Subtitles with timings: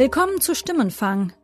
[0.00, 1.34] Willkommen zu Stimmenfang,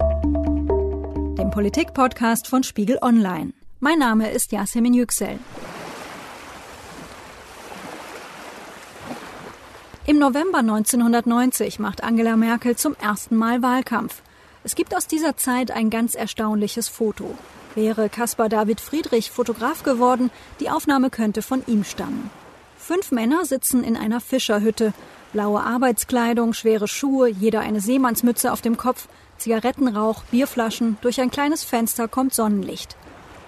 [0.00, 3.52] dem Politik-Podcast von Spiegel Online.
[3.78, 5.38] Mein Name ist Yasemin Yüksel.
[10.06, 14.22] Im November 1990 macht Angela Merkel zum ersten Mal Wahlkampf.
[14.64, 17.38] Es gibt aus dieser Zeit ein ganz erstaunliches Foto.
[17.76, 22.28] Wäre Caspar David Friedrich Fotograf geworden, die Aufnahme könnte von ihm stammen.
[22.76, 24.94] Fünf Männer sitzen in einer Fischerhütte.
[25.32, 29.06] Blaue Arbeitskleidung, schwere Schuhe, jeder eine Seemannsmütze auf dem Kopf,
[29.38, 32.96] Zigarettenrauch, Bierflaschen, durch ein kleines Fenster kommt Sonnenlicht.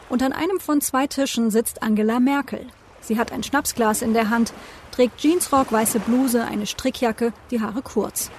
[0.08, 2.66] Und an einem von zwei Tischen sitzt Angela Merkel.
[3.00, 4.52] Sie hat ein Schnapsglas in der Hand,
[4.92, 8.30] trägt Jeansrock, weiße Bluse, eine Strickjacke, die Haare kurz.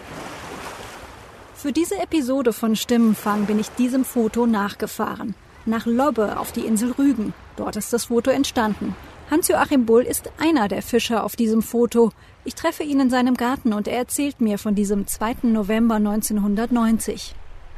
[1.54, 5.36] Für diese Episode von Stimmenfang bin ich diesem Foto nachgefahren.
[5.66, 7.34] Nach Lobbe auf die Insel Rügen.
[7.56, 8.96] Dort ist das Foto entstanden.
[9.32, 12.12] Hans-Joachim Bull ist einer der Fischer auf diesem Foto.
[12.46, 15.36] Ich treffe ihn in seinem Garten und er erzählt mir von diesem 2.
[15.44, 17.34] November 1990.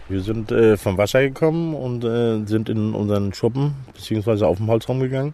[0.09, 4.45] Wir sind äh, vom Wasser gekommen und äh, sind in unseren Schuppen bzw.
[4.45, 5.34] auf den Holzraum gegangen.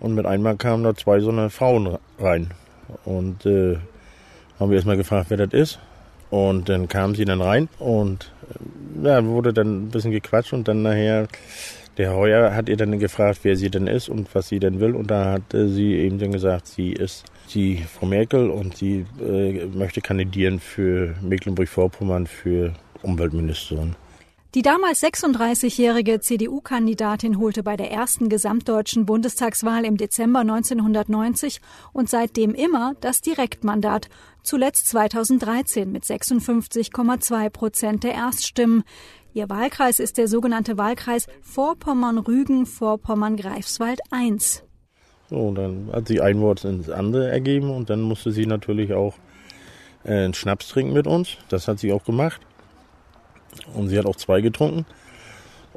[0.00, 2.50] Und mit einmal kamen da zwei so eine Frauen rein.
[3.04, 3.78] Und äh,
[4.58, 5.78] haben wir erstmal gefragt, wer das ist.
[6.30, 8.32] Und dann kamen sie dann rein und
[9.04, 11.28] äh, ja, wurde dann ein bisschen gequatscht und dann nachher
[11.96, 14.94] der Heuer hat ihr dann gefragt, wer sie denn ist und was sie denn will.
[14.94, 19.06] Und da hat äh, sie eben dann gesagt, sie ist die Frau Merkel und sie
[19.20, 23.96] äh, möchte kandidieren für Mecklenburg-Vorpommern für Umweltministerin.
[24.54, 31.60] Die damals 36-jährige CDU-Kandidatin holte bei der ersten gesamtdeutschen Bundestagswahl im Dezember 1990
[31.92, 34.08] und seitdem immer das Direktmandat,
[34.42, 38.84] zuletzt 2013 mit 56,2 Prozent der Erststimmen.
[39.36, 44.34] Ihr Wahlkreis ist der sogenannte Wahlkreis Vorpommern-Rügen, Vorpommern-Greifswald I.
[45.28, 49.12] So, dann hat sie ein Wort ins andere ergeben und dann musste sie natürlich auch
[50.04, 51.36] äh, einen Schnaps trinken mit uns.
[51.50, 52.40] Das hat sie auch gemacht.
[53.74, 54.86] Und sie hat auch zwei getrunken.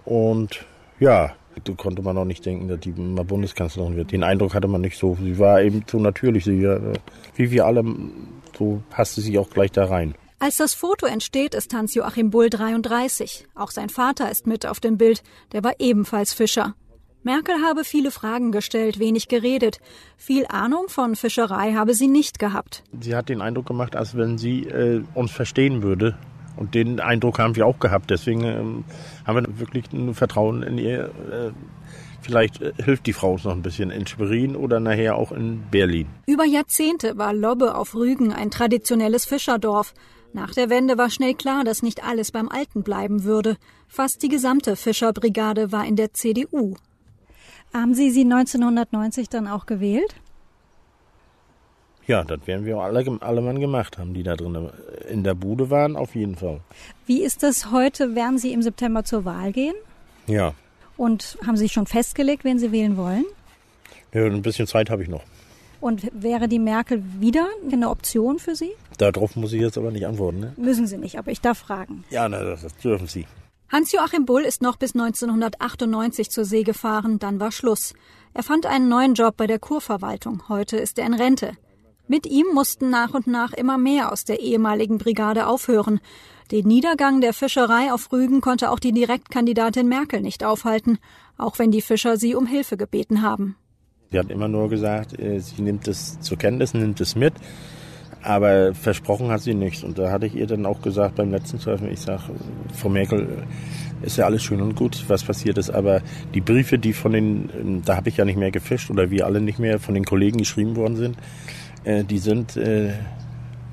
[0.06, 0.66] Und
[1.02, 4.14] ja, da konnte man auch nicht denken, dass die mal Bundeskanzlerin wird.
[4.14, 5.18] Den Eindruck hatte man nicht so.
[5.22, 6.46] Sie war eben so natürlich.
[6.46, 6.94] Sie, äh,
[7.36, 7.84] wie wir alle,
[8.58, 10.16] so passte sie auch gleich da rein.
[10.42, 13.46] Als das Foto entsteht, ist Hans-Joachim Bull 33.
[13.56, 15.22] Auch sein Vater ist mit auf dem Bild.
[15.52, 16.76] Der war ebenfalls Fischer.
[17.24, 19.80] Merkel habe viele Fragen gestellt, wenig geredet.
[20.16, 22.84] Viel Ahnung von Fischerei habe sie nicht gehabt.
[23.02, 26.18] Sie hat den Eindruck gemacht, als wenn sie äh, uns verstehen würde.
[26.56, 28.10] Und den Eindruck haben wir auch gehabt.
[28.10, 28.86] Deswegen ähm,
[29.26, 31.12] haben wir wirklich ein Vertrauen in ihr.
[31.30, 31.52] Äh,
[32.22, 35.64] vielleicht äh, hilft die Frau uns noch ein bisschen in Schwerin oder nachher auch in
[35.70, 36.08] Berlin.
[36.28, 39.94] Über Jahrzehnte war Lobbe auf Rügen ein traditionelles Fischerdorf.
[40.34, 43.58] Nach der Wende war schnell klar, dass nicht alles beim Alten bleiben würde.
[43.88, 46.76] Fast die gesamte Fischerbrigade war in der CDU.
[47.74, 50.16] Haben Sie sie 1990 dann auch gewählt?
[52.08, 54.70] Ja, das werden wir alle, alle Mann gemacht haben, die da drin
[55.08, 56.60] in der Bude waren, auf jeden Fall.
[57.06, 58.16] Wie ist das heute?
[58.16, 59.76] Werden Sie im September zur Wahl gehen?
[60.26, 60.54] Ja.
[60.98, 63.26] Und haben Sie schon festgelegt, wen Sie wählen wollen?
[64.12, 65.24] Ja, ein bisschen Zeit habe ich noch.
[65.82, 68.72] Und wäre die Merkel wieder eine Option für Sie?
[68.98, 70.40] Darauf muss ich jetzt aber nicht antworten.
[70.40, 70.54] Ne?
[70.58, 72.04] Müssen Sie nicht, aber ich darf fragen.
[72.10, 73.26] Ja, na, das, das dürfen Sie.
[73.72, 77.94] Hans-Joachim Bull ist noch bis 1998 zur See gefahren, dann war Schluss.
[78.34, 80.44] Er fand einen neuen Job bei der Kurverwaltung.
[80.50, 81.54] Heute ist er in Rente.
[82.08, 86.00] Mit ihm mussten nach und nach immer mehr aus der ehemaligen Brigade aufhören.
[86.52, 90.98] Den Niedergang der Fischerei auf Rügen konnte auch die Direktkandidatin Merkel nicht aufhalten,
[91.38, 93.56] auch wenn die Fischer sie um Hilfe gebeten haben.
[94.12, 97.36] Sie hat immer nur gesagt, äh, sie nimmt es zur Kenntnis, nimmt es mit,
[98.24, 99.84] aber versprochen hat sie nichts.
[99.84, 102.24] Und da hatte ich ihr dann auch gesagt beim letzten Treffen, ich sage,
[102.74, 103.46] Frau Merkel,
[104.02, 106.02] ist ja alles schön und gut, was passiert ist, aber
[106.34, 109.42] die Briefe, die von den, da habe ich ja nicht mehr gefischt oder wir alle
[109.42, 111.18] nicht mehr, von den Kollegen geschrieben worden sind,
[111.84, 112.94] äh, die sind, äh,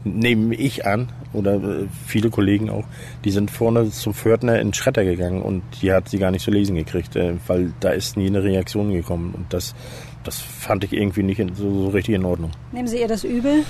[0.04, 2.84] nehme ich an, oder äh, viele Kollegen auch,
[3.24, 6.50] die sind vorne zum Pförtner in Schredder gegangen und die hat sie gar nicht zu
[6.50, 9.34] lesen gekriegt, äh, weil da ist nie eine Reaktion gekommen.
[9.34, 9.74] Und das,
[10.26, 12.50] das fand ich irgendwie nicht so, so, richtig in Ordnung.
[12.72, 13.64] Nehmen Sie ihr das übel?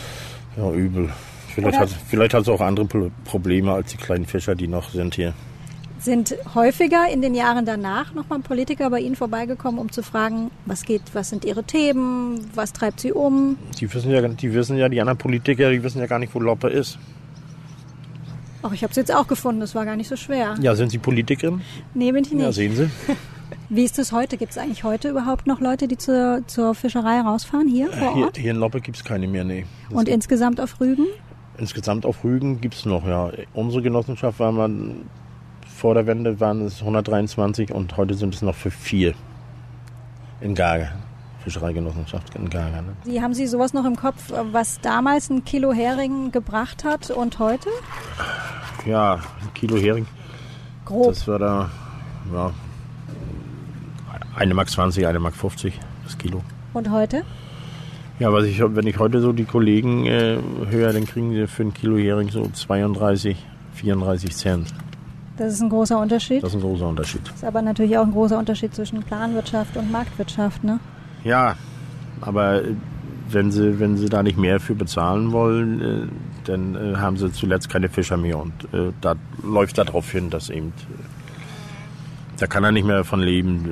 [0.56, 1.10] Ja, übel.
[1.54, 5.14] Vielleicht hat, vielleicht hat sie auch andere Probleme als die kleinen Fischer, die noch sind
[5.14, 5.32] hier.
[5.98, 10.84] Sind häufiger in den Jahren danach nochmal Politiker bei Ihnen vorbeigekommen, um zu fragen, was
[10.84, 13.56] geht, was sind Ihre Themen, was treibt Sie um?
[13.80, 16.40] Die wissen ja, die wissen ja, die anderen Politiker, die wissen ja gar nicht, wo
[16.40, 16.98] Loppe ist.
[18.62, 20.56] Ach, ich habe es jetzt auch gefunden, das war gar nicht so schwer.
[20.60, 21.62] Ja, sind Sie Politikerin?
[21.94, 22.42] Nee, bin ich nicht.
[22.42, 22.90] Ja, sehen Sie.
[23.68, 24.36] Wie ist es heute?
[24.36, 28.36] Gibt es eigentlich heute überhaupt noch Leute, die zur, zur Fischerei rausfahren hier vor Ort?
[28.36, 29.66] Hier, hier in Loppe gibt es keine mehr, nee.
[29.88, 31.06] Das Und insgesamt auf Rügen?
[31.58, 33.30] Insgesamt auf Rügen gibt es noch, ja.
[33.54, 34.70] Unsere Genossenschaft war mal
[35.66, 39.14] vor der Wende waren es 123 und heute sind es noch für vier
[40.40, 40.92] in Gaga.
[41.40, 42.82] Fischereigenossenschaft in Gaga.
[42.82, 42.96] Ne?
[43.04, 47.38] Wie haben Sie sowas noch im Kopf, was damals ein Kilo Hering gebracht hat und
[47.38, 47.68] heute?
[48.84, 50.06] Ja, ein Kilo Hering.
[50.84, 51.08] Grob.
[51.08, 51.70] Das war da,
[52.32, 52.52] ja,
[54.36, 56.42] eine Mark 20, eine Mark 50 das Kilo.
[56.74, 57.22] Und heute?
[58.18, 60.38] Ja, was ich, wenn ich heute so die Kollegen äh,
[60.70, 63.36] höre, dann kriegen sie für ein Kilo Hering so 32,
[63.74, 64.74] 34 Cent.
[65.36, 66.42] Das ist ein großer Unterschied.
[66.42, 67.20] Das ist ein großer Unterschied.
[67.26, 70.80] Das ist aber natürlich auch ein großer Unterschied zwischen Planwirtschaft und Marktwirtschaft, ne?
[71.24, 71.56] Ja,
[72.20, 72.74] aber äh,
[73.28, 76.08] wenn sie, wenn sie da nicht mehr für bezahlen wollen, äh,
[76.44, 78.38] dann äh, haben sie zuletzt keine Fischer mehr.
[78.38, 78.52] Und
[79.00, 80.72] da läuft darauf hin, dass eben,
[82.38, 83.68] da kann er nicht mehr von leben.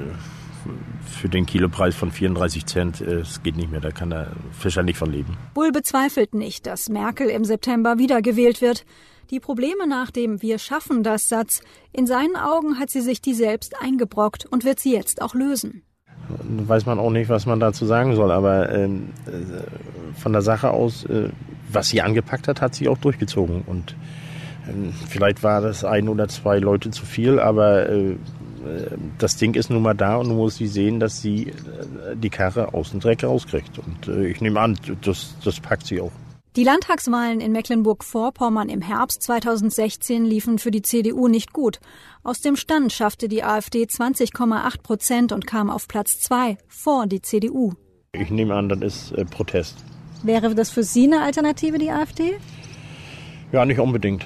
[1.07, 4.83] Für den Kilopreis von 34 Cent, äh, es geht nicht mehr, da kann der Fischer
[4.83, 5.37] nicht von leben.
[5.55, 8.85] Bull bezweifelt nicht, dass Merkel im September wiedergewählt wird.
[9.31, 11.63] Die Probleme nach dem Wir schaffen das Satz,
[11.93, 15.83] in seinen Augen hat sie sich die selbst eingebrockt und wird sie jetzt auch lösen.
[16.29, 20.71] Weiß man auch nicht, was man dazu sagen soll, aber ähm, äh, von der Sache
[20.71, 21.29] aus, äh,
[21.71, 23.63] was sie angepackt hat, hat sie auch durchgezogen.
[23.67, 23.97] Und
[24.67, 28.17] äh, vielleicht war das ein oder zwei Leute zu viel, aber äh,
[29.19, 32.31] das Ding ist nun mal da und nun muss sie sehen, dass sie äh, die
[32.31, 33.79] Karre aus dem Dreck rauskriegt.
[33.79, 36.13] Und äh, ich nehme an, das, das packt sie auch.
[36.57, 41.81] Die Landtagswahlen in Mecklenburg-Vorpommern im Herbst 2016 liefen für die CDU nicht gut.
[42.23, 47.21] Aus dem Stand schaffte die AfD 20,8 Prozent und kam auf Platz zwei vor die
[47.21, 47.73] CDU.
[48.13, 49.85] Ich nehme an, das ist äh, Protest.
[50.23, 52.39] Wäre das für Sie eine Alternative, die AfD?
[53.51, 54.25] Ja, nicht unbedingt.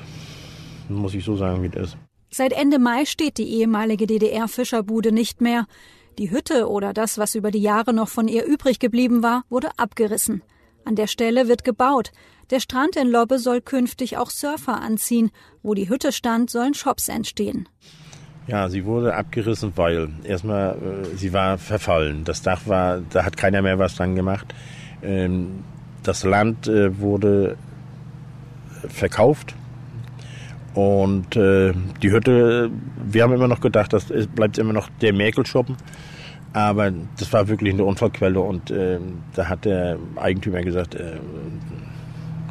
[0.91, 2.08] Muss ich so sagen, wie das ist.
[2.31, 5.67] Seit Ende Mai steht die ehemalige DDR-Fischerbude nicht mehr.
[6.19, 9.71] Die Hütte oder das, was über die Jahre noch von ihr übrig geblieben war, wurde
[9.77, 10.43] abgerissen.
[10.85, 12.13] An der Stelle wird gebaut.
[12.51, 15.31] Der Strand in Lobbe soll künftig auch Surfer anziehen.
[15.63, 17.69] Wo die Hütte stand, sollen Shops entstehen.
[18.47, 22.25] Ja, sie wurde abgerissen, weil erstmal äh, sie war verfallen.
[22.25, 24.55] Das Dach war, da hat keiner mehr was dran gemacht.
[25.03, 25.63] Ähm,
[26.03, 27.59] das Land äh, wurde
[28.89, 29.55] verkauft
[30.79, 31.73] und äh,
[32.05, 32.71] die Hütte,
[33.05, 35.77] wir haben immer noch gedacht, das bleibt immer noch der Merkel-Shoppen.
[36.53, 39.01] Aber das war wirklich eine Unfallquelle und äh,
[39.35, 41.17] da hat der Eigentümer gesagt, äh,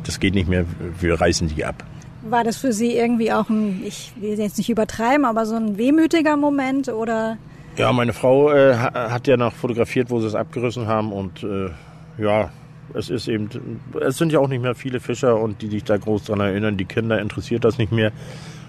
[0.03, 0.65] das geht nicht mehr,
[0.99, 1.85] wir reißen die ab.
[2.23, 5.77] War das für Sie irgendwie auch ein, ich will jetzt nicht übertreiben, aber so ein
[5.77, 7.37] wehmütiger Moment oder?
[7.77, 11.69] Ja, meine Frau äh, hat ja noch fotografiert, wo sie es abgerissen haben und äh,
[12.21, 12.49] ja,
[12.93, 13.49] es ist eben,
[14.01, 16.77] es sind ja auch nicht mehr viele Fischer und die sich da groß dran erinnern,
[16.77, 18.11] die Kinder interessiert das nicht mehr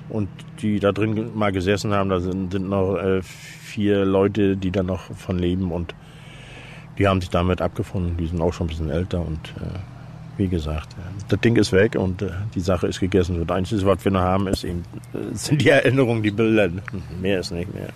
[0.09, 0.29] und
[0.61, 4.82] die da drin mal gesessen haben, da sind, sind noch äh, vier Leute, die da
[4.82, 5.94] noch von leben und
[6.99, 8.17] die haben sich damit abgefunden.
[8.17, 9.79] Die sind auch schon ein bisschen älter und äh,
[10.37, 13.44] wie gesagt, äh, das Ding ist weg und äh, die Sache ist gegessen.
[13.47, 16.71] Das Einzige, was wir noch haben, ist eben, äh, sind die Erinnerungen, die Bilder.
[17.21, 17.88] Mehr ist nicht mehr.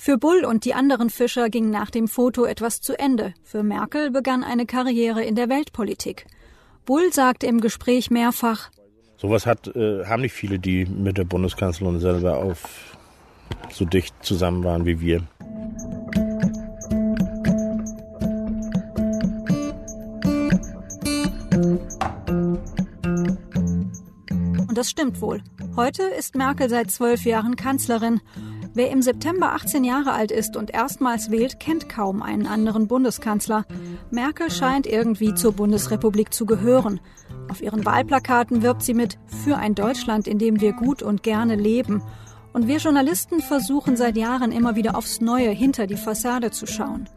[0.00, 3.34] Für Bull und die anderen Fischer ging nach dem Foto etwas zu Ende.
[3.42, 6.26] Für Merkel begann eine Karriere in der Weltpolitik.
[6.86, 8.70] Bull sagte im Gespräch mehrfach,
[9.16, 12.96] Sowas hat, äh, haben nicht viele, die mit der Bundeskanzlerin selber auf
[13.72, 15.24] so dicht zusammen waren wie wir.
[24.68, 25.42] Und das stimmt wohl.
[25.74, 28.20] Heute ist Merkel seit zwölf Jahren Kanzlerin.
[28.78, 33.64] Wer im September 18 Jahre alt ist und erstmals wählt, kennt kaum einen anderen Bundeskanzler.
[34.12, 37.00] Merkel scheint irgendwie zur Bundesrepublik zu gehören.
[37.50, 41.56] Auf ihren Wahlplakaten wirbt sie mit Für ein Deutschland, in dem wir gut und gerne
[41.56, 42.04] leben.
[42.52, 47.08] Und wir Journalisten versuchen seit Jahren immer wieder aufs Neue hinter die Fassade zu schauen.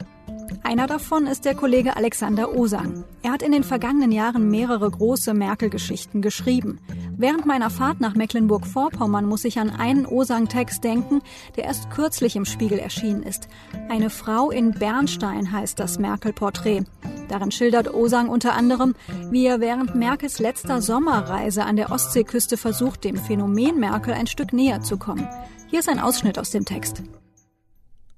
[0.63, 3.03] Einer davon ist der Kollege Alexander Osang.
[3.24, 6.80] Er hat in den vergangenen Jahren mehrere große Merkel-Geschichten geschrieben.
[7.18, 11.22] Während meiner Fahrt nach Mecklenburg-Vorpommern muss ich an einen Osang-Text denken,
[11.56, 13.48] der erst kürzlich im Spiegel erschienen ist.
[13.89, 16.84] Eine Frau in Bernstein heißt das Merkel-Porträt.
[17.27, 18.96] Darin schildert Osang unter anderem,
[19.30, 24.53] wie er während Merkels letzter Sommerreise an der Ostseeküste versucht, dem Phänomen Merkel ein Stück
[24.53, 25.27] näher zu kommen.
[25.70, 27.03] Hier ist ein Ausschnitt aus dem Text.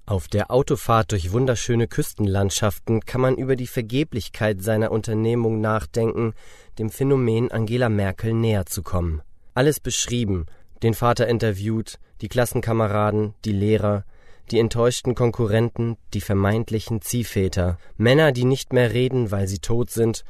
[0.06, 6.34] Auf der Autofahrt durch wunderschöne Küstenlandschaften kann man über die Vergeblichkeit seiner Unternehmung nachdenken,
[6.78, 9.22] dem Phänomen Angela Merkel näher zu kommen.
[9.54, 10.44] Alles beschrieben,
[10.82, 14.04] den Vater interviewt, die Klassenkameraden, die Lehrer,
[14.50, 20.22] die enttäuschten Konkurrenten, die vermeintlichen Ziehväter, Männer, die nicht mehr reden, weil sie tot sind,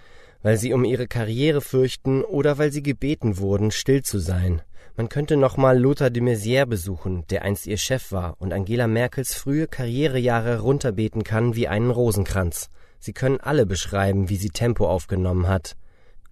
[0.42, 4.62] weil sie um ihre Karriere fürchten oder weil sie gebeten wurden, still zu sein.
[4.96, 9.34] Man könnte nochmal Lothar de Maizière besuchen, der einst ihr Chef war und Angela Merkels
[9.34, 12.70] frühe Karrierejahre runterbeten kann wie einen Rosenkranz.
[13.00, 15.76] Sie können alle beschreiben, wie sie Tempo aufgenommen hat.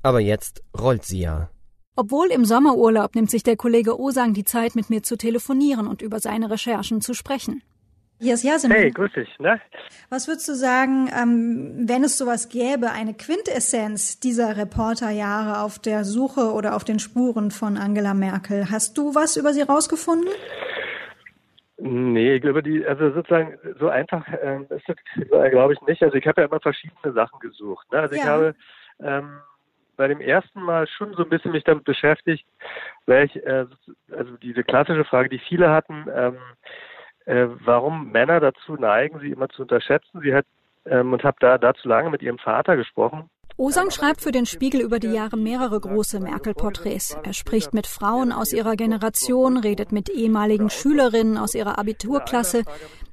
[0.03, 1.51] Aber jetzt rollt sie ja.
[1.97, 6.01] Obwohl im Sommerurlaub nimmt sich der Kollege Osang die Zeit, mit mir zu telefonieren und
[6.01, 7.63] über seine Recherchen zu sprechen.
[8.23, 8.77] Hier ist Yasemin.
[8.77, 9.39] Hey, grüß dich.
[9.41, 9.61] Ne?
[10.09, 16.05] Was würdest du sagen, ähm, wenn es sowas gäbe, eine Quintessenz dieser Reporterjahre auf der
[16.05, 18.71] Suche oder auf den Spuren von Angela Merkel?
[18.71, 20.29] Hast du was über sie rausgefunden?
[21.79, 24.97] Nee, ich glaube, die, also sozusagen so einfach ähm, ist das,
[25.51, 26.01] glaube ich, nicht.
[26.01, 27.91] Also ich habe ja immer verschiedene Sachen gesucht.
[27.91, 27.99] Ne?
[27.99, 28.21] Also ja.
[28.21, 28.55] ich habe
[29.03, 29.39] ähm,
[29.97, 32.47] bei dem ersten Mal schon so ein bisschen mich damit beschäftigt,
[33.07, 33.67] welch, äh,
[34.17, 36.37] also diese klassische Frage, die viele hatten, ähm,
[37.27, 40.21] äh, warum Männer dazu neigen, sie immer zu unterschätzen.
[40.23, 40.47] Sie hat
[40.85, 44.81] ähm, und habe da dazu lange mit ihrem Vater gesprochen Osang schreibt für den Spiegel
[44.81, 47.19] über die Jahre mehrere große Merkel-Porträts.
[47.23, 52.63] Er spricht mit Frauen aus ihrer Generation, redet mit ehemaligen Schülerinnen aus ihrer Abiturklasse.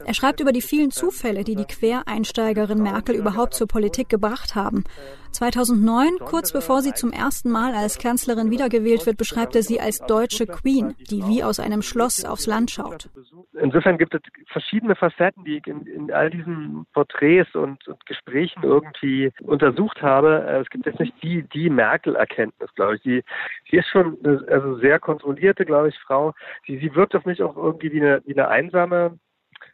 [0.06, 4.86] Er schreibt über die vielen Zufälle, die die Quereinsteigerin Merkel überhaupt zur Politik gebracht haben.
[5.32, 10.00] 2009, kurz bevor sie zum ersten Mal als Kanzlerin wiedergewählt wird, beschreibt er sie als
[10.00, 13.10] deutsche Queen, die wie aus einem Schloss aufs Land schaut.
[13.54, 18.64] Insofern gibt es verschiedene Facetten, die ich in, in all diesen Porträts und, und, Gesprächen
[18.64, 20.62] irgendwie untersucht habe.
[20.62, 23.02] Es gibt jetzt nicht die, die Merkel-Erkenntnis, glaube ich.
[23.04, 23.24] Die,
[23.70, 26.34] sie ist schon eine also sehr kontrollierte, glaube ich, Frau.
[26.66, 29.20] Sie, sie wirkt auf mich auch irgendwie wie eine, wie eine einsame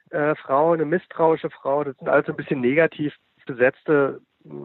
[0.09, 1.83] äh, Frau, eine misstrauische Frau.
[1.83, 3.13] Das sind also ein bisschen negativ
[3.45, 4.21] besetzte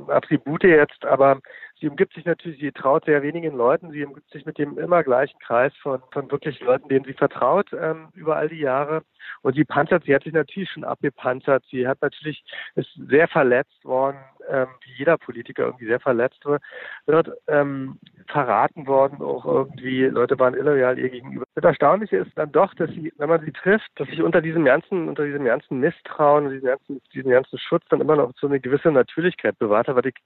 [0.08, 1.40] Attribute jetzt, aber
[1.80, 5.02] sie umgibt sich natürlich, sie traut sehr wenigen Leuten, sie umgibt sich mit dem immer
[5.02, 9.02] gleichen Kreis von, von wirklich Leuten, denen sie vertraut ähm, über all die Jahre.
[9.42, 11.64] Und sie panzert, sie hat sich natürlich schon abgepanzert.
[11.70, 12.44] Sie hat natürlich,
[12.74, 14.18] ist sehr verletzt worden,
[14.48, 16.62] ähm, wie jeder Politiker irgendwie sehr verletzt wird,
[17.06, 21.44] wird ähm, verraten worden, auch irgendwie, Leute waren illoyal ihr gegenüber.
[21.54, 24.64] Das Erstaunliche ist dann doch, dass sie, wenn man sie trifft, dass sich unter diesem
[24.64, 28.60] ganzen, unter diesem ganzen Misstrauen, diesem ganzen, diesem ganzen Schutz dann immer noch so eine
[28.60, 30.16] gewisse Natürlichkeit bewahrt hat, was ich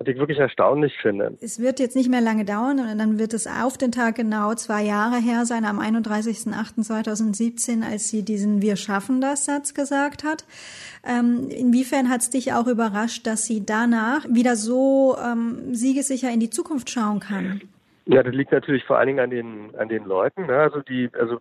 [0.00, 1.36] was ich wirklich erstaunlich finde.
[1.42, 4.54] Es wird jetzt nicht mehr lange dauern und dann wird es auf den Tag genau
[4.54, 10.46] zwei Jahre her sein, am 31.08.2017, als sie diesen Wir schaffen das Satz gesagt hat.
[11.06, 16.40] Ähm, inwiefern hat es dich auch überrascht, dass sie danach wieder so ähm, siegessicher in
[16.40, 17.60] die Zukunft schauen kann?
[18.06, 20.46] Ja, das liegt natürlich vor allen Dingen an den an den Leuten.
[20.46, 20.56] Ne?
[20.56, 21.40] Also die, also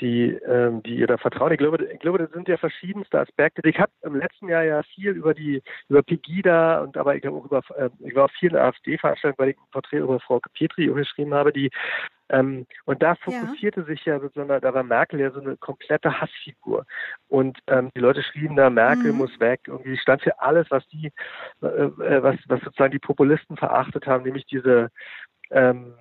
[0.00, 1.52] die, ähm, die ihr da vertrauen.
[1.52, 3.66] Ich glaube, ich glaube, das sind ja verschiedenste Aspekte.
[3.68, 7.36] Ich habe im letzten Jahr ja viel über die über Pegida und aber ich habe
[7.36, 10.86] auch über äh, ich war auf vielen AfD-Veranstaltungen, weil ich ein Porträt über Frau Petri
[10.86, 11.70] geschrieben habe, die
[12.32, 13.86] ähm, und da fokussierte ja.
[13.86, 16.86] sich ja sozusagen, da war Merkel ja so eine komplette Hassfigur.
[17.28, 19.18] Und ähm, die Leute schrieben da, Merkel mhm.
[19.18, 19.60] muss weg.
[19.66, 21.12] Irgendwie stand für alles, was die,
[21.62, 24.88] äh, äh, was, was sozusagen die Populisten verachtet haben, nämlich diese
[25.50, 25.94] ähm,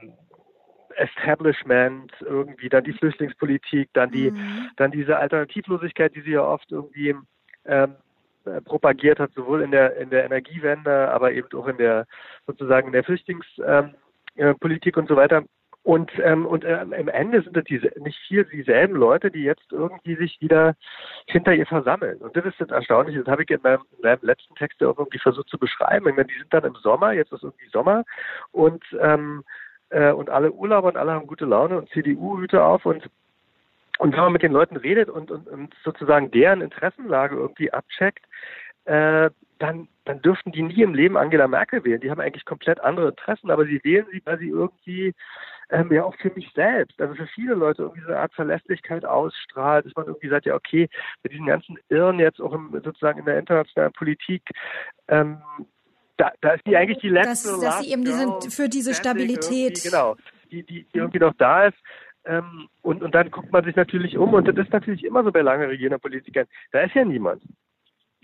[0.95, 4.69] Establishment, irgendwie dann die Flüchtlingspolitik, dann die, mhm.
[4.77, 7.15] dann diese Alternativlosigkeit, die sie ja oft irgendwie
[7.65, 7.95] ähm,
[8.45, 12.07] äh, propagiert hat, sowohl in der in der Energiewende, aber eben auch in der
[12.47, 15.43] sozusagen in der Flüchtlingspolitik ähm, und so weiter.
[15.83, 19.71] Und ähm, und äh, im Ende sind das diese, nicht viel dieselben Leute, die jetzt
[19.71, 20.75] irgendwie sich wieder
[21.27, 22.17] hinter ihr versammeln.
[22.17, 23.19] Und das ist das Erstaunliche.
[23.19, 26.07] Das habe ich in meinem, in meinem letzten Text auch irgendwie versucht zu beschreiben.
[26.07, 28.03] Ich meine, die sind dann im Sommer, jetzt ist irgendwie Sommer
[28.51, 29.43] und ähm,
[29.91, 33.09] äh, und alle Urlauber und alle haben gute Laune und CDU-Hüte auf und
[33.99, 38.25] und wenn man mit den Leuten redet und, und, und sozusagen deren Interessenlage irgendwie abcheckt,
[38.85, 39.29] äh,
[39.59, 42.01] dann, dann dürften die nie im Leben Angela Merkel wählen.
[42.01, 45.13] Die haben eigentlich komplett andere Interessen, aber sie wählen sie, weil sie irgendwie
[45.69, 49.05] ähm, ja auch für mich selbst, also für viele Leute irgendwie so eine Art Verlässlichkeit
[49.05, 50.89] ausstrahlt, dass man irgendwie sagt, ja okay,
[51.21, 54.41] mit diesen ganzen Irren jetzt auch im, sozusagen in der internationalen Politik,
[55.07, 55.37] ähm,
[56.17, 57.49] da, da ist die eigentlich die letzte.
[57.49, 59.81] Dass, dass sie eben diese, für diese Stabilität.
[59.83, 60.15] Genau,
[60.51, 61.77] die, die, die irgendwie noch da ist.
[62.25, 65.31] Ähm, und, und dann guckt man sich natürlich um und das ist natürlich immer so
[65.31, 66.45] bei lange regierender Politikern.
[66.71, 67.41] Da ist ja niemand.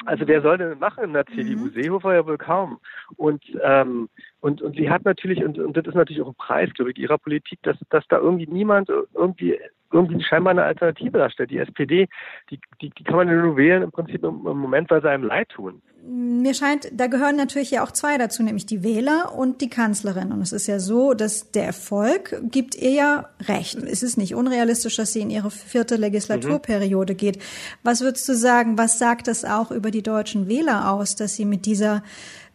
[0.06, 1.66] Also wer soll denn machen in der CDU?
[1.66, 1.72] Mhm.
[1.72, 2.80] Seehofer ja wohl kaum.
[3.16, 4.10] Und, ähm,
[4.42, 6.98] und, und sie hat natürlich, und, und das ist natürlich auch ein Preis, glaube ich,
[7.00, 9.60] ihrer Politik, dass, dass da irgendwie niemand irgendwie
[9.92, 11.52] irgendwie scheinbar eine Alternative darstellt.
[11.52, 12.08] Die SPD,
[12.50, 15.24] die, die, die kann man nur wählen im Prinzip im, im Moment, weil sie einem
[15.24, 15.82] leid tun.
[16.10, 20.32] Mir scheint, da gehören natürlich ja auch zwei dazu, nämlich die Wähler und die Kanzlerin.
[20.32, 23.76] Und es ist ja so, dass der Erfolg gibt ihr ja recht.
[23.76, 27.18] Es ist nicht unrealistisch, dass sie in ihre vierte Legislaturperiode mhm.
[27.18, 27.44] geht.
[27.84, 31.44] Was würdest du sagen, was sagt das auch über die deutschen Wähler aus, dass sie
[31.44, 32.04] mit dieser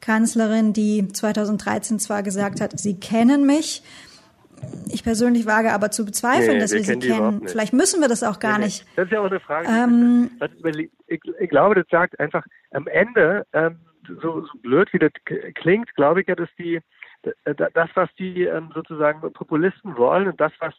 [0.01, 3.83] Kanzlerin, die 2013 zwar gesagt hat, sie kennen mich,
[4.90, 7.49] ich persönlich wage aber zu bezweifeln, nee, dass wir, wir sie kennen.
[7.49, 8.87] Vielleicht müssen wir das auch gar nee, nicht.
[8.97, 9.69] Das ist ja auch eine Frage.
[9.69, 10.31] Ähm,
[11.07, 13.78] ich, ich, glaube, das sagt einfach am Ende, ähm,
[14.21, 15.12] so, so blöd wie das
[15.54, 16.81] klingt, glaube ich ja, dass die
[17.45, 20.75] das, was die ähm, sozusagen Populisten wollen und das, was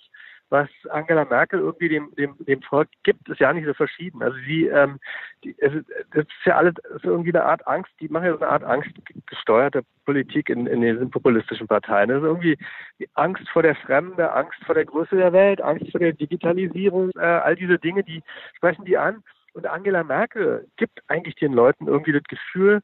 [0.54, 4.22] was Angela Merkel irgendwie dem, dem, dem Volk gibt, ist ja nicht so verschieden.
[4.22, 5.00] Also sie, ähm,
[5.44, 8.52] die, das ist ja alles ist irgendwie eine Art Angst, die machen ja so eine
[8.52, 12.10] Art angstgesteuerte Politik in, in diesen populistischen Parteien.
[12.10, 12.58] Das ist irgendwie
[13.00, 17.10] die Angst vor der Fremde, Angst vor der Größe der Welt, Angst vor der Digitalisierung,
[17.16, 18.22] äh, all diese Dinge, die
[18.56, 19.24] sprechen die an.
[19.54, 22.82] und Angela Merkel gibt eigentlich den Leuten irgendwie das Gefühl,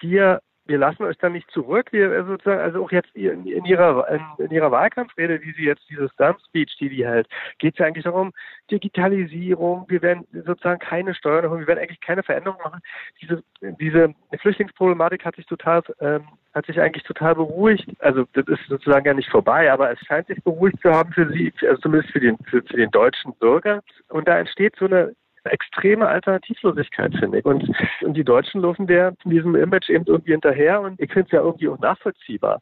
[0.00, 1.92] wir wir lassen euch dann nicht zurück.
[1.92, 5.64] Wir äh, sozusagen, also auch jetzt in, in ihrer in, in, ihrer Wahlkampfrede, die sie
[5.64, 7.28] jetzt dieses Stump Speech, die die hält,
[7.58, 8.32] geht es ja eigentlich darum,
[8.70, 12.80] Digitalisierung, wir werden sozusagen keine Steuern wir werden eigentlich keine Veränderungen machen.
[13.20, 17.90] Diese diese Flüchtlingsproblematik hat sich total ähm, hat sich eigentlich total beruhigt.
[17.98, 21.28] Also das ist sozusagen ja nicht vorbei, aber es scheint sich beruhigt zu haben für
[21.30, 23.82] sie, also zumindest für den für, für den deutschen Bürger.
[24.08, 25.14] Und da entsteht so eine
[25.44, 27.44] extreme Alternativlosigkeit, finde ich.
[27.44, 27.68] Und,
[28.02, 31.40] und die Deutschen laufen der diesem Image eben irgendwie hinterher und ich finde es ja
[31.40, 32.60] irgendwie auch nachvollziehbar.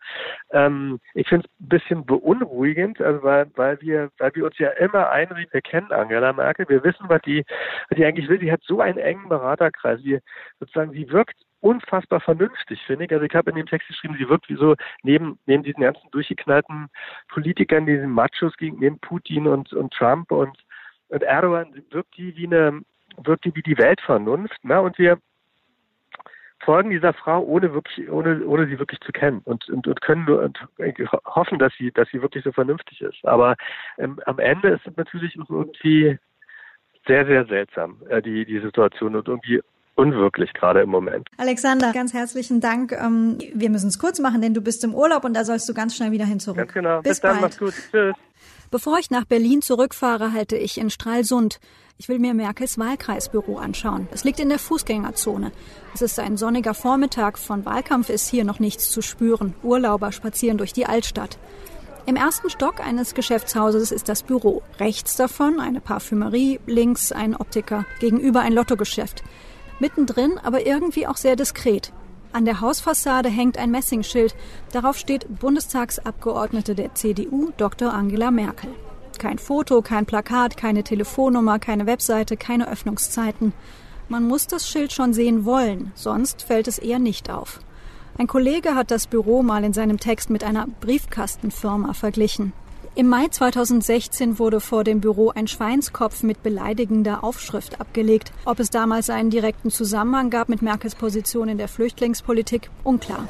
[0.50, 4.70] Ähm, ich finde es ein bisschen beunruhigend, also weil, weil wir, weil wir uns ja
[4.70, 7.44] immer einreden, wir kennen Angela Merkel, wir wissen, was die,
[7.88, 8.40] was die eigentlich will.
[8.40, 10.00] Sie hat so einen engen Beraterkreis.
[10.00, 10.18] Sie
[10.58, 13.12] sozusagen, sie wirkt unfassbar vernünftig, finde ich.
[13.12, 16.10] Also ich habe in dem Text geschrieben, sie wirkt wie so neben, neben diesen ganzen
[16.10, 16.88] durchgeknallten
[17.28, 20.56] Politikern, diesen Machos gegen neben Putin und, und Trump und
[21.12, 22.80] und Erdogan wirkt die wie eine,
[23.22, 24.80] wirkt die wie die Weltvernunft, ne?
[24.80, 25.18] Und wir
[26.64, 30.24] folgen dieser Frau ohne wirklich, ohne, ohne sie wirklich zu kennen und, und, und können
[30.24, 30.58] nur und
[31.26, 33.24] hoffen, dass sie, dass sie wirklich so vernünftig ist.
[33.24, 33.56] Aber
[33.98, 36.18] ähm, am Ende ist es natürlich irgendwie
[37.06, 39.60] sehr, sehr seltsam, äh, die, die Situation und irgendwie
[39.96, 41.28] unwirklich gerade im Moment.
[41.36, 42.92] Alexander, ganz herzlichen Dank.
[42.92, 45.74] Ähm, wir müssen es kurz machen, denn du bist im Urlaub und da sollst du
[45.74, 46.58] ganz schnell wieder hin zurück.
[46.58, 47.02] Ganz genau.
[47.02, 47.42] Bis, Bis dann, bald.
[47.42, 47.74] mach's gut.
[47.90, 48.14] Tschüss.
[48.72, 51.60] Bevor ich nach Berlin zurückfahre, halte ich in Stralsund.
[51.98, 54.08] Ich will mir Merkels Wahlkreisbüro anschauen.
[54.12, 55.52] Es liegt in der Fußgängerzone.
[55.92, 57.36] Es ist ein sonniger Vormittag.
[57.36, 59.52] Von Wahlkampf ist hier noch nichts zu spüren.
[59.62, 61.36] Urlauber spazieren durch die Altstadt.
[62.06, 64.62] Im ersten Stock eines Geschäftshauses ist das Büro.
[64.80, 69.22] Rechts davon eine Parfümerie, links ein Optiker, gegenüber ein Lottogeschäft.
[69.80, 71.92] Mittendrin aber irgendwie auch sehr diskret.
[72.32, 74.34] An der Hausfassade hängt ein Messingschild.
[74.72, 77.92] Darauf steht Bundestagsabgeordnete der CDU Dr.
[77.92, 78.70] Angela Merkel.
[79.18, 83.52] Kein Foto, kein Plakat, keine Telefonnummer, keine Webseite, keine Öffnungszeiten.
[84.08, 87.60] Man muss das Schild schon sehen wollen, sonst fällt es eher nicht auf.
[88.18, 92.52] Ein Kollege hat das Büro mal in seinem Text mit einer Briefkastenfirma verglichen.
[92.94, 98.32] Im Mai 2016 wurde vor dem Büro ein Schweinskopf mit beleidigender Aufschrift abgelegt.
[98.44, 103.26] Ob es damals einen direkten Zusammenhang gab mit Merkels Position in der Flüchtlingspolitik, unklar.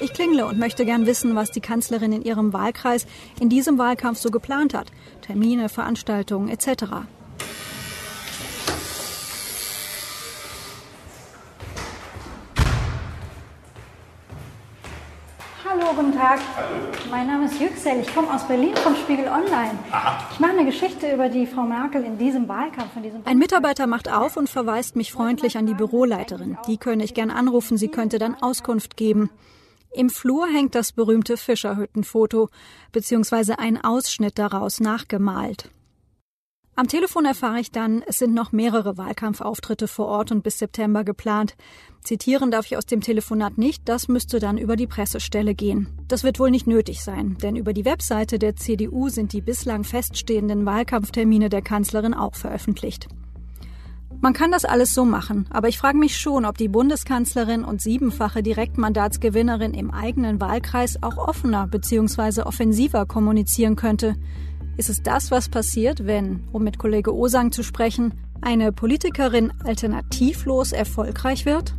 [0.00, 3.06] Ich klingle und möchte gern wissen, was die Kanzlerin in ihrem Wahlkreis
[3.38, 4.90] in diesem Wahlkampf so geplant hat.
[5.20, 7.04] Termine, Veranstaltungen etc.
[15.82, 16.38] Hallo, guten Tag.
[16.56, 16.76] Hallo.
[17.10, 18.00] Mein Name ist Yüksel.
[18.00, 19.76] Ich komme aus Berlin vom Spiegel Online.
[19.90, 20.28] Aha.
[20.32, 22.94] Ich mache eine Geschichte über die Frau Merkel in diesem Wahlkampf.
[22.96, 26.56] In diesem Ein Mitarbeiter macht auf und verweist mich freundlich an die Büroleiterin.
[26.68, 27.78] Die könne ich gern anrufen.
[27.78, 29.30] Sie könnte dann Auskunft geben.
[29.90, 32.48] Im Flur hängt das berühmte Fischerhüttenfoto,
[32.92, 35.68] beziehungsweise ein Ausschnitt daraus nachgemalt.
[36.74, 41.04] Am Telefon erfahre ich dann, es sind noch mehrere Wahlkampfauftritte vor Ort und bis September
[41.04, 41.54] geplant.
[42.02, 45.88] Zitieren darf ich aus dem Telefonat nicht, das müsste dann über die Pressestelle gehen.
[46.08, 49.84] Das wird wohl nicht nötig sein, denn über die Webseite der CDU sind die bislang
[49.84, 53.06] feststehenden Wahlkampftermine der Kanzlerin auch veröffentlicht.
[54.22, 57.82] Man kann das alles so machen, aber ich frage mich schon, ob die Bundeskanzlerin und
[57.82, 62.42] siebenfache Direktmandatsgewinnerin im eigenen Wahlkreis auch offener bzw.
[62.42, 64.14] offensiver kommunizieren könnte.
[64.78, 70.72] Ist es das, was passiert, wenn, um mit Kollege Osang zu sprechen, eine Politikerin alternativlos
[70.72, 71.74] erfolgreich wird?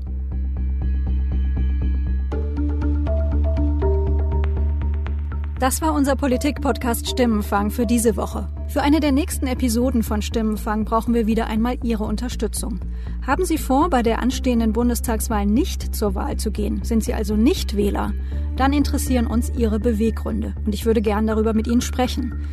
[5.60, 8.50] Das war unser Politik-Podcast Stimmenfang für diese Woche.
[8.68, 12.80] Für eine der nächsten Episoden von Stimmenfang brauchen wir wieder einmal Ihre Unterstützung.
[13.26, 16.84] Haben Sie vor, bei der anstehenden Bundestagswahl nicht zur Wahl zu gehen?
[16.84, 18.14] Sind Sie also nicht Wähler?
[18.56, 22.46] Dann interessieren uns Ihre Beweggründe und ich würde gern darüber mit Ihnen sprechen.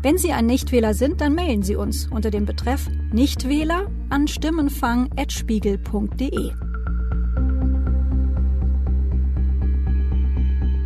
[0.00, 6.52] Wenn Sie ein Nichtwähler sind, dann mailen Sie uns unter dem Betreff Nichtwähler an stimmenfang.spiegel.de.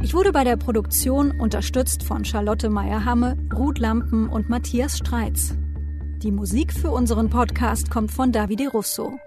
[0.03, 5.55] Ich wurde bei der Produktion unterstützt von Charlotte Meyer-Hamme, Ruth Lampen und Matthias Streitz.
[6.22, 9.18] Die Musik für unseren Podcast kommt von Davide Russo.